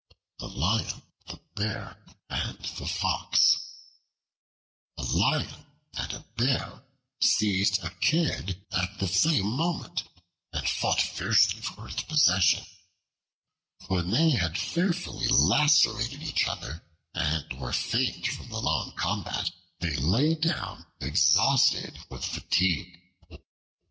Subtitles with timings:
[0.39, 3.59] The Lion, the Bear, and the Fox
[4.97, 6.81] A LION and a Bear
[7.21, 10.05] seized a Kid at the same moment,
[10.53, 12.65] and fought fiercely for its possession.
[13.89, 16.83] When they had fearfully lacerated each other
[17.13, 22.99] and were faint from the long combat, they lay down exhausted with fatigue.